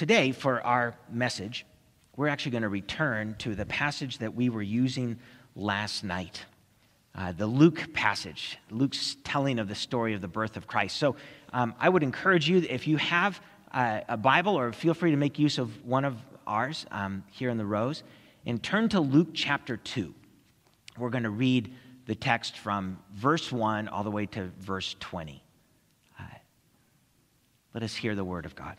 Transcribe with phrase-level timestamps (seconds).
[0.00, 1.66] today, for our message,
[2.16, 5.18] we're actually going to return to the passage that we were using
[5.54, 6.42] last night.
[7.14, 10.96] Uh, the Luke passage, Luke's telling of the story of the birth of Christ.
[10.96, 11.16] So
[11.52, 13.42] um, I would encourage you, if you have
[13.72, 17.50] uh, a Bible, or feel free to make use of one of ours um, here
[17.50, 18.02] in the rows,
[18.46, 20.14] and turn to Luke chapter 2.
[20.96, 21.74] We're going to read
[22.06, 25.44] the text from verse 1 all the way to verse 20.
[26.18, 26.22] Uh,
[27.74, 28.78] let us hear the word of God.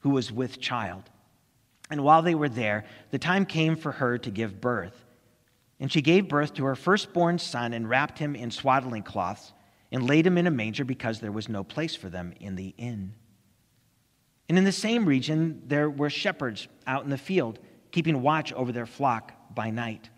[0.00, 1.10] who was with child.
[1.90, 5.04] And while they were there, the time came for her to give birth.
[5.80, 9.52] And she gave birth to her firstborn son and wrapped him in swaddling cloths
[9.90, 12.74] and laid him in a manger because there was no place for them in the
[12.76, 13.14] inn.
[14.48, 17.58] And in the same region, there were shepherds out in the field,
[17.90, 20.08] keeping watch over their flock by night.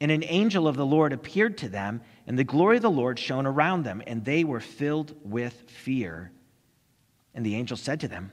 [0.00, 3.18] And an angel of the Lord appeared to them, and the glory of the Lord
[3.18, 6.30] shone around them, and they were filled with fear.
[7.34, 8.32] And the angel said to them,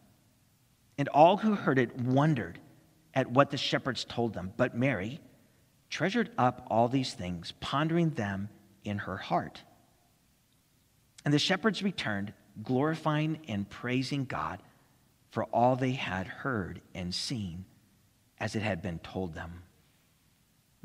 [1.01, 2.59] And all who heard it wondered
[3.15, 4.53] at what the shepherds told them.
[4.55, 5.19] But Mary,
[5.89, 8.49] treasured up all these things, pondering them
[8.83, 9.63] in her heart.
[11.25, 14.61] And the shepherds returned, glorifying and praising God
[15.31, 17.65] for all they had heard and seen
[18.39, 19.63] as it had been told them.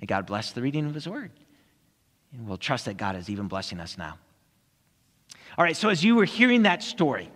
[0.00, 1.31] May God bless the reading of his word.
[2.32, 4.16] And we'll trust that God is even blessing us now.
[5.59, 7.31] All right, so as you were hearing that story,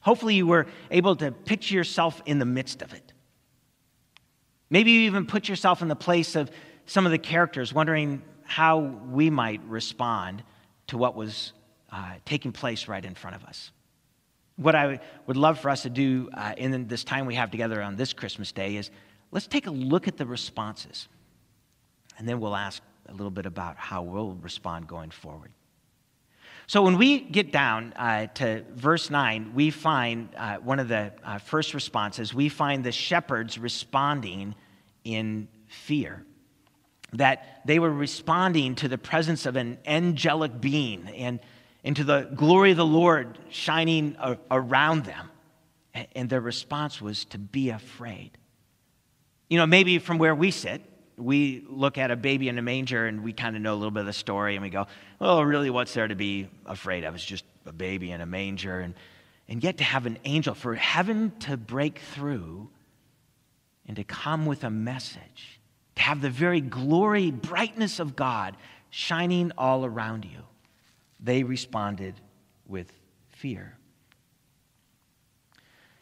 [0.00, 3.12] hopefully you were able to picture yourself in the midst of it.
[4.70, 6.50] Maybe you even put yourself in the place of
[6.86, 10.42] some of the characters, wondering how we might respond
[10.88, 11.52] to what was
[11.92, 13.70] uh, taking place right in front of us.
[14.56, 17.82] What I would love for us to do uh, in this time we have together
[17.82, 18.90] on this Christmas day is
[19.30, 21.08] let's take a look at the responses,
[22.18, 25.52] and then we'll ask a little bit about how we'll respond going forward.
[26.70, 31.12] So when we get down uh, to verse 9, we find uh, one of the
[31.24, 34.54] uh, first responses, we find the shepherds responding
[35.02, 36.24] in fear.
[37.14, 41.40] That they were responding to the presence of an angelic being and,
[41.82, 45.28] and to the glory of the Lord shining a, around them.
[46.14, 48.38] And their response was to be afraid.
[49.48, 50.82] You know, maybe from where we sit,
[51.20, 53.90] we look at a baby in a manger and we kind of know a little
[53.90, 54.86] bit of the story and we go,
[55.18, 57.14] well, really, what's there to be afraid of?
[57.14, 58.80] It's just a baby in a manger.
[58.80, 58.94] And,
[59.48, 62.68] and yet to have an angel, for heaven to break through
[63.86, 65.60] and to come with a message,
[65.96, 68.56] to have the very glory, brightness of God
[68.88, 70.42] shining all around you,
[71.20, 72.14] they responded
[72.66, 72.90] with
[73.28, 73.76] fear.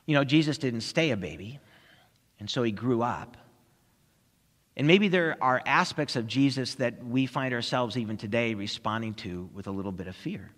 [0.06, 1.58] You know, Jesus didn't stay a baby,
[2.40, 3.37] and so he grew up.
[4.78, 9.50] And maybe there are aspects of Jesus that we find ourselves even today responding to
[9.52, 10.52] with a little bit of fear.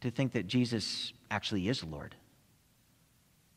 [0.00, 2.16] To think that Jesus actually is Lord.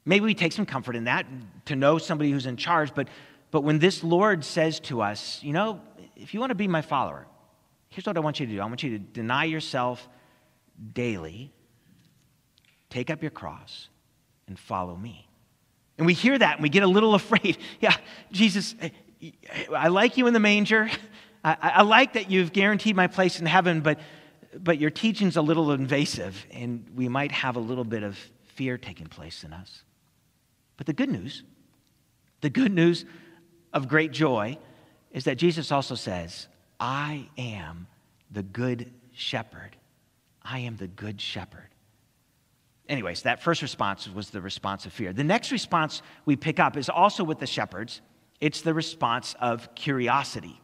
[0.05, 1.25] Maybe we take some comfort in that,
[1.65, 3.07] to know somebody who's in charge, but,
[3.49, 5.81] but when this Lord says to us, you know,
[6.15, 7.25] if you want to be my follower,
[7.89, 10.07] here's what I want you to do I want you to deny yourself
[10.93, 11.51] daily,
[12.91, 13.89] take up your cross,
[14.47, 15.27] and follow me.
[15.97, 17.57] And we hear that and we get a little afraid.
[17.79, 17.95] Yeah,
[18.31, 18.75] Jesus,
[19.75, 20.89] I like you in the manger.
[21.43, 23.99] I, I, like that you've guaranteed my place in heaven, but,
[24.57, 28.17] but your teaching's a little invasive, and we might have a little bit of
[28.55, 29.83] fear taking place in us.
[30.77, 31.43] But the good news
[32.41, 33.05] The good news
[33.73, 34.57] of great joy
[35.11, 36.47] is that Jesus also says,
[36.79, 37.87] I am
[38.31, 39.75] the good shepherd.
[40.41, 41.69] I am the good shepherd.
[42.87, 45.11] Anyways, that first response was the response of fear.
[45.11, 48.01] The next response we pick up is also with the shepherds.
[48.39, 50.61] It's the response of curiosity.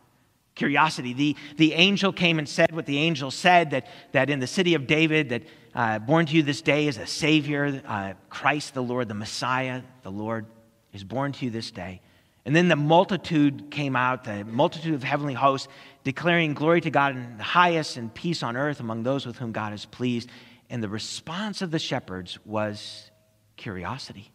[0.53, 1.13] Curiosity.
[1.13, 4.75] The, the angel came and said what the angel said that, that in the city
[4.75, 8.83] of David, that uh, born to you this day is a Savior, uh, Christ the
[8.83, 10.45] Lord, the Messiah, the Lord
[10.93, 12.01] is born to you this day.
[12.45, 15.67] And then the multitude came out, the multitude of heavenly hosts,
[16.03, 19.51] declaring glory to God in the highest and peace on earth among those with whom
[19.51, 20.29] God is pleased.
[20.71, 23.11] And the response of the shepherds was
[23.57, 24.31] curiosity.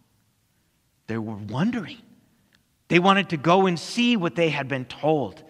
[1.06, 1.96] They were wondering.
[2.88, 5.42] They wanted to go and see what they had been told.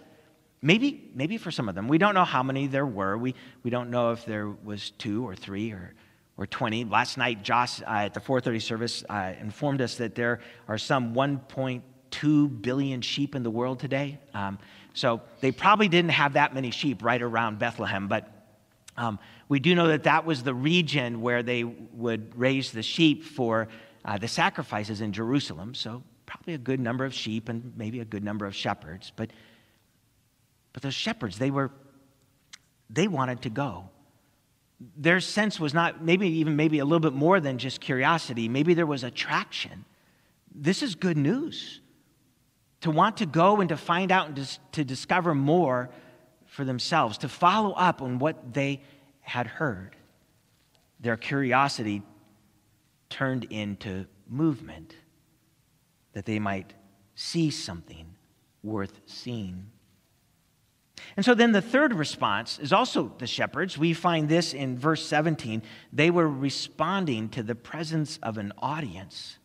[0.62, 1.88] Maybe, maybe for some of them.
[1.88, 3.18] We don't know how many there were.
[3.18, 3.34] We,
[3.64, 5.92] we don't know if there was two or three or,
[6.36, 6.84] or 20.
[6.84, 10.38] Last night, Josh uh, at the 430 service uh, informed us that there
[10.68, 14.20] are some 1.2 billion sheep in the world today.
[14.34, 14.60] Um,
[14.94, 18.36] so they probably didn't have that many sheep right around Bethlehem, but
[18.96, 23.24] um, we do know that that was the region where they would raise the sheep
[23.24, 23.68] for
[24.04, 25.74] uh, the sacrifices in Jerusalem.
[25.74, 29.12] So probably a good number of sheep and maybe a good number of shepherds.
[29.14, 29.30] But,
[30.72, 31.70] but those shepherds, they were,
[32.90, 33.90] they wanted to go.
[34.96, 38.48] Their sense was not, maybe even maybe a little bit more than just curiosity.
[38.48, 39.84] Maybe there was attraction.
[40.54, 41.80] This is good news.
[42.82, 45.88] To want to go and to find out and to, to discover more
[46.56, 48.80] for themselves, to follow up on what they
[49.20, 49.94] had heard.
[51.00, 52.02] Their curiosity
[53.10, 54.96] turned into movement
[56.14, 56.72] that they might
[57.14, 58.06] see something
[58.62, 59.66] worth seeing.
[61.14, 63.76] And so then the third response is also the shepherds.
[63.76, 65.62] We find this in verse 17.
[65.92, 69.36] They were responding to the presence of an audience.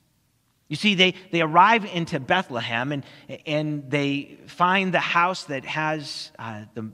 [0.69, 3.04] You see, they, they arrive into Bethlehem and,
[3.46, 6.90] and they find the house that has uh, the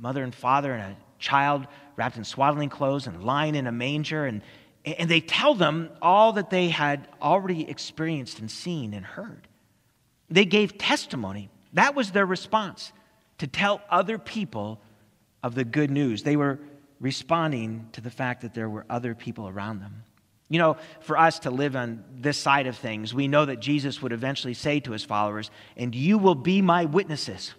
[0.00, 1.66] mother and father and a child
[1.96, 4.24] wrapped in swaddling clothes and lying in a manger.
[4.24, 4.42] And,
[4.84, 9.46] and they tell them all that they had already experienced and seen and heard.
[10.30, 11.50] They gave testimony.
[11.74, 12.92] That was their response
[13.38, 14.80] to tell other people
[15.42, 16.22] of the good news.
[16.22, 16.58] They were
[17.00, 20.04] responding to the fact that there were other people around them.
[20.48, 24.02] You know, for us to live on this side of things, we know that Jesus
[24.02, 27.54] would eventually say to his followers, And you will be my witnesses.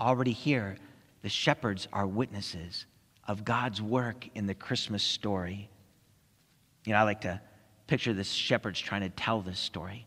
[0.00, 0.76] Already here,
[1.24, 2.84] the shepherds are witnesses
[3.26, 5.70] of God's work in the Christmas story.
[6.84, 7.40] You know, I like to
[7.86, 10.06] picture the shepherds trying to tell this story.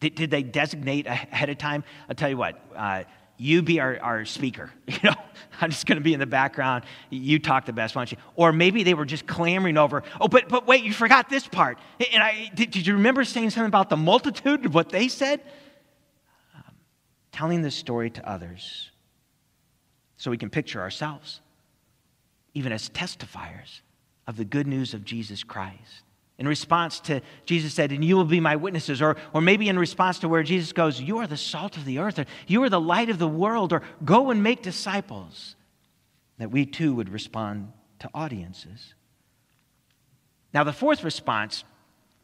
[0.00, 1.84] Did, did they designate ahead of time?
[2.08, 3.04] I'll tell you what, uh,
[3.36, 4.72] you be our, our speaker.
[4.88, 5.14] You know,
[5.60, 6.82] I'm just going to be in the background.
[7.08, 8.18] You talk the best, why don't you?
[8.34, 11.78] Or maybe they were just clamoring over, oh, but, but wait, you forgot this part.
[12.12, 15.40] And I, did, did you remember saying something about the multitude of what they said?
[16.52, 16.74] Um,
[17.30, 18.90] telling this story to others
[20.18, 21.40] so we can picture ourselves,
[22.52, 23.80] even as testifiers
[24.26, 26.02] of the good news of Jesus Christ.
[26.38, 29.78] In response to Jesus said, and you will be my witnesses, or, or maybe in
[29.78, 32.68] response to where Jesus goes, you are the salt of the earth, or you are
[32.68, 35.56] the light of the world, or go and make disciples,
[36.38, 38.94] that we too would respond to audiences.
[40.54, 41.64] Now, the fourth response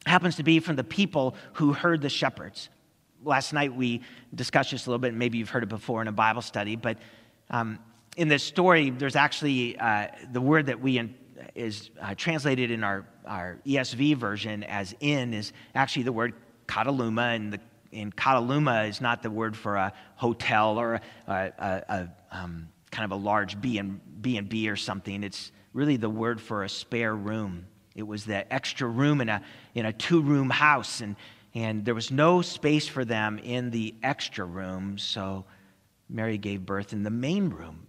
[0.07, 2.69] happens to be from the people who heard the shepherds.
[3.25, 4.03] Last night we
[4.35, 6.99] discussed this a little bit, maybe you've heard it before in a Bible study, but
[7.51, 7.79] um,
[8.17, 11.15] in this story, there's actually uh, the word that we in,
[11.55, 16.35] is uh, translated in our, our ESV version as in is actually the word
[16.67, 17.61] kataluma, and the
[17.93, 23.05] and kataluma is not the word for a hotel or a, a, a um, kind
[23.05, 25.23] of a large B and B and B or something.
[25.23, 27.67] It's really the word for a spare room.
[27.95, 29.43] It was the extra room in a
[29.75, 31.17] in a two room house, and
[31.55, 35.45] and there was no space for them in the extra room, so
[36.15, 37.89] Mary gave birth in the main room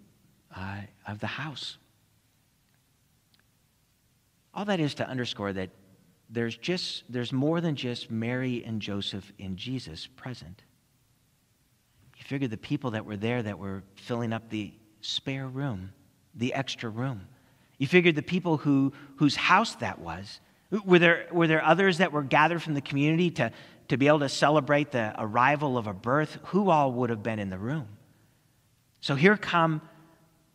[0.55, 0.77] uh,
[1.07, 1.77] of the house.
[4.51, 5.69] All that is to underscore that
[6.29, 10.63] there's just there's more than just Mary and Joseph and Jesus present.
[12.17, 15.91] You figure the people that were there that were filling up the spare room,
[16.33, 17.27] the extra room.
[17.77, 20.39] You figured the people who, whose house that was.
[20.83, 23.51] Were there, were there others that were gathered from the community to,
[23.89, 26.39] to be able to celebrate the arrival of a birth?
[26.45, 27.87] Who all would have been in the room?
[29.05, 29.83] So here come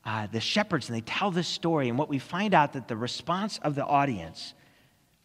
[0.04, 1.88] uh, the shepherds and they tell this story.
[1.88, 4.54] And what we find out that the response of the audience,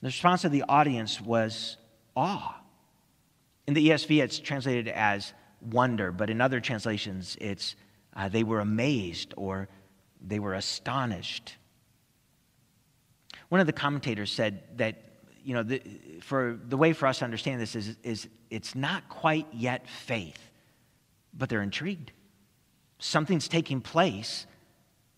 [0.01, 1.77] the response of the audience was
[2.15, 2.55] awe.
[3.65, 7.75] In the ESV, it's translated as wonder, but in other translations, it's
[8.15, 9.69] uh, they were amazed or
[10.21, 11.55] they were astonished.
[13.49, 15.01] One of the commentators said that
[15.43, 15.81] you know, the,
[16.21, 20.51] for the way for us to understand this is, is it's not quite yet faith,
[21.33, 22.11] but they're intrigued.
[22.99, 24.45] Something's taking place,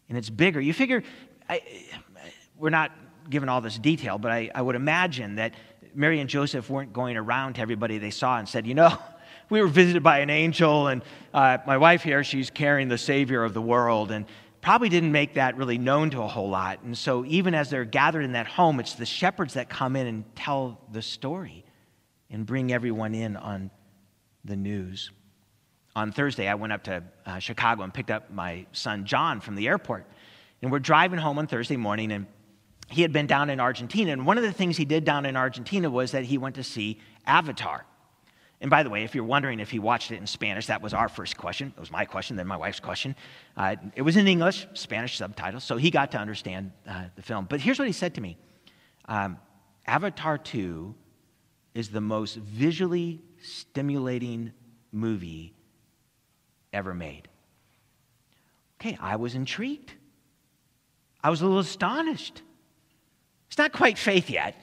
[0.09, 0.59] and it's bigger.
[0.59, 1.03] You figure,
[1.49, 1.61] I,
[2.57, 2.91] we're not
[3.29, 5.53] given all this detail, but I, I would imagine that
[5.93, 8.97] Mary and Joseph weren't going around to everybody they saw and said, you know,
[9.49, 11.01] we were visited by an angel, and
[11.33, 14.11] uh, my wife here, she's carrying the Savior of the world.
[14.11, 14.25] And
[14.61, 16.81] probably didn't make that really known to a whole lot.
[16.81, 20.07] And so, even as they're gathered in that home, it's the shepherds that come in
[20.07, 21.63] and tell the story
[22.29, 23.71] and bring everyone in on
[24.43, 25.11] the news.
[25.97, 29.55] On Thursday, I went up to uh, Chicago and picked up my son John from
[29.55, 30.05] the airport.
[30.61, 32.27] And we're driving home on Thursday morning, and
[32.87, 34.11] he had been down in Argentina.
[34.11, 36.63] And one of the things he did down in Argentina was that he went to
[36.63, 37.83] see Avatar.
[38.61, 40.93] And by the way, if you're wondering if he watched it in Spanish, that was
[40.93, 41.73] our first question.
[41.75, 43.15] It was my question, then my wife's question.
[43.55, 47.47] Uh, it was in English, Spanish subtitles, so he got to understand uh, the film.
[47.49, 48.37] But here's what he said to me
[49.05, 49.39] um,
[49.87, 50.93] Avatar 2
[51.73, 54.53] is the most visually stimulating
[54.91, 55.55] movie
[56.73, 57.27] ever made.
[58.79, 59.93] Okay, I was intrigued.
[61.23, 62.41] I was a little astonished.
[63.47, 64.55] It's not quite faith yet.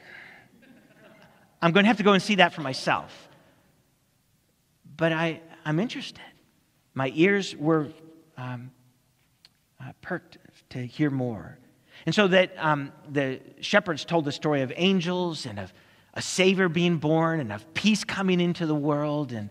[1.61, 3.29] I'm going to have to go and see that for myself
[4.97, 6.21] but I, I'm interested.
[6.95, 7.89] My ears were
[8.37, 8.71] um,
[9.81, 10.39] uh, perked
[10.71, 11.59] to hear more.
[12.07, 15.73] And so that um, the shepherds told the story of angels and of
[16.15, 19.51] a Savior being born and of peace coming into the world, and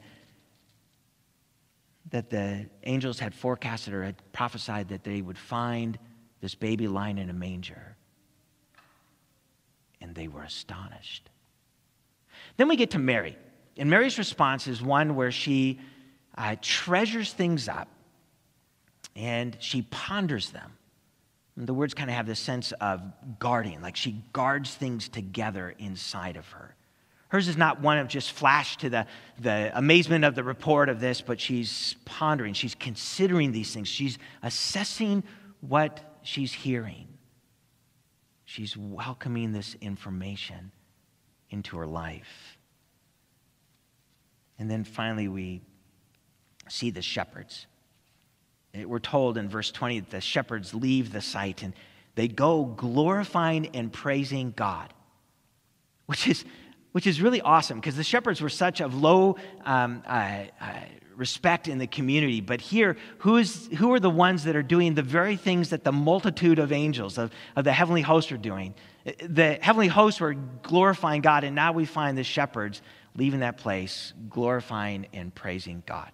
[2.14, 5.98] that the angels had forecasted or had prophesied that they would find
[6.42, 7.98] this baby lying in a manger.
[10.00, 11.28] And they were astonished.
[12.56, 13.36] Then we get to Mary.
[13.78, 15.80] And Mary's response is one where she
[16.38, 17.88] uh, treasures things up
[19.16, 20.72] and she ponders them.
[21.56, 23.02] And the words kind of have this sense of
[23.40, 26.76] guarding, like she guards things together inside of her.
[27.34, 29.08] Hers is not one of just flash to the,
[29.40, 34.20] the amazement of the report of this, but she's pondering, she's considering these things, she's
[34.44, 35.24] assessing
[35.60, 37.08] what she's hearing.
[38.46, 40.72] She's welcoming this information
[41.50, 42.60] into her life.
[44.60, 45.64] And then finally, we
[46.70, 47.66] see the shepherds.
[48.76, 51.74] We're told in verse 20 that the shepherds leave the site and
[52.14, 54.94] they go glorifying and praising God,
[56.06, 56.46] which is,
[56.94, 59.36] which is really awesome because the shepherds were such of low
[59.66, 60.80] um, uh, uh,
[61.18, 62.40] respect in the community.
[62.40, 65.84] But here, who, is, who are the ones that are doing the very things that
[65.84, 68.74] the multitude of angels, of, of the heavenly hosts, are doing?
[69.22, 72.82] The heavenly hosts were glorifying God, and now we find the shepherds
[73.16, 76.12] leaving that place, glorifying and praising God.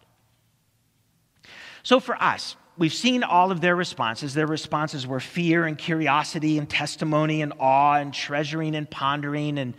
[1.84, 4.34] So for us, we've seen all of their responses.
[4.34, 9.74] Their responses were fear and curiosity and testimony and awe and treasuring and pondering and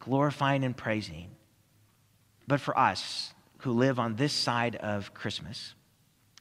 [0.00, 1.30] glorifying and praising.
[2.48, 5.74] But for us who live on this side of Christmas,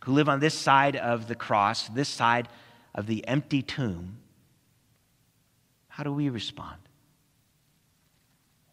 [0.06, 2.48] who live on this side of the cross, this side
[2.96, 4.18] of the empty tomb,
[5.88, 6.78] how do we respond?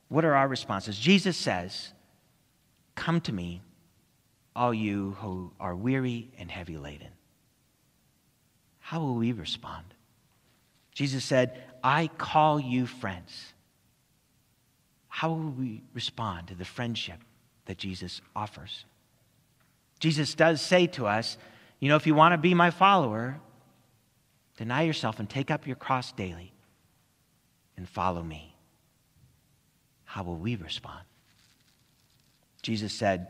[0.09, 0.99] What are our responses?
[0.99, 1.93] Jesus says,
[2.95, 3.61] Come to me,
[4.55, 7.11] all you who are weary and heavy laden.
[8.79, 9.85] How will we respond?
[10.93, 13.53] Jesus said, I call you friends.
[15.17, 17.19] How will we respond to the friendship
[17.65, 18.85] that Jesus offers?
[19.99, 21.39] Jesus does say to us,
[21.81, 23.41] you know, if you want to be my follower,
[24.59, 26.53] deny yourself and take up your cross daily
[27.79, 28.57] and follow me
[30.05, 31.05] how will we respond?
[32.61, 33.29] Jesus said,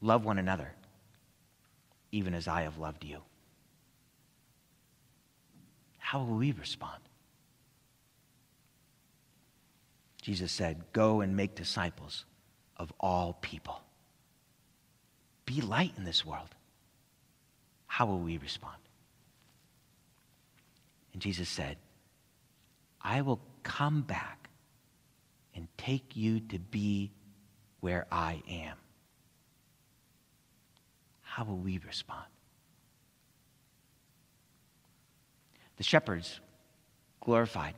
[0.00, 0.72] Love one another,
[2.12, 3.22] even as I have loved you.
[5.98, 7.05] How will we respond?
[10.26, 12.24] Jesus said, Go and make disciples
[12.76, 13.80] of all people.
[15.44, 16.48] Be light in this world.
[17.86, 18.74] How will we respond?
[21.12, 21.76] And Jesus said,
[23.00, 24.50] I will come back
[25.54, 27.12] and take you to be
[27.78, 28.78] where I am.
[31.20, 32.26] How will we respond?
[35.76, 36.40] The shepherds
[37.20, 37.76] glorified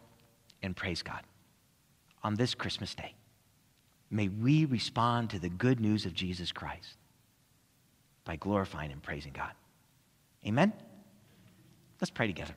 [0.63, 1.21] and praised God
[2.23, 3.15] on this Christmas day.
[4.11, 6.97] May we respond to the good news of Jesus Christ
[8.25, 9.53] by glorifying and praising God.
[10.47, 10.73] Amen?
[12.01, 12.55] Let's pray together.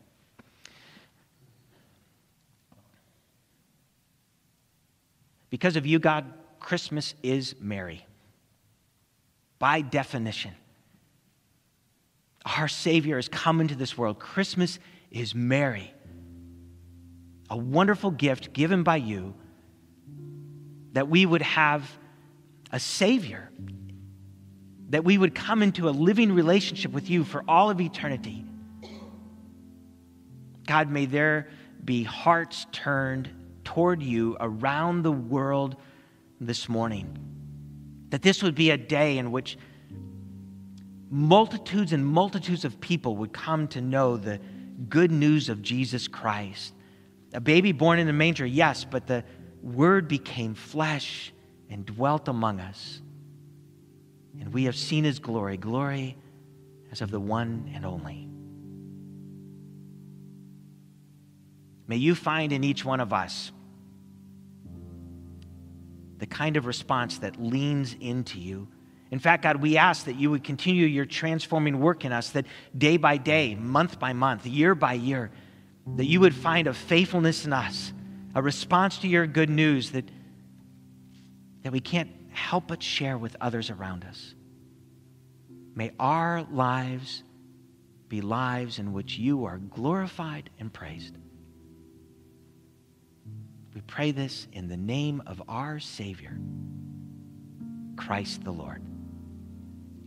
[5.49, 6.25] Because of you, God,
[6.59, 8.05] Christmas is merry.
[9.59, 10.53] By definition,
[12.45, 14.19] our Savior has come into this world.
[14.19, 14.79] Christmas
[15.11, 15.93] is merry.
[17.51, 19.33] a wonderful gift given by you
[20.93, 21.89] that we would have
[22.71, 23.49] a Savior,
[24.89, 28.45] that we would come into a living relationship with you for all of eternity.
[30.67, 31.49] God, may there
[31.83, 33.29] be hearts turned
[33.63, 35.75] toward you around the world
[36.39, 37.17] this morning.
[38.09, 39.57] That this would be a day in which
[41.09, 44.39] multitudes and multitudes of people would come to know the
[44.89, 46.73] good news of Jesus Christ.
[47.33, 49.23] A baby born in a manger, yes, but the
[49.61, 51.33] Word became flesh
[51.69, 53.01] and dwelt among us.
[54.39, 56.17] And we have seen His glory, glory
[56.91, 58.27] as of the one and only.
[61.87, 63.51] May you find in each one of us
[66.17, 68.67] the kind of response that leans into you.
[69.09, 72.45] In fact, God, we ask that you would continue your transforming work in us, that
[72.77, 75.31] day by day, month by month, year by year,
[75.97, 77.91] that you would find a faithfulness in us,
[78.33, 80.05] a response to your good news that,
[81.63, 84.33] that we can't help but share with others around us.
[85.75, 87.23] May our lives
[88.09, 91.15] be lives in which you are glorified and praised.
[93.73, 96.37] We pray this in the name of our Savior,
[97.95, 98.81] Christ the Lord.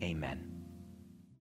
[0.02, 0.53] Amen.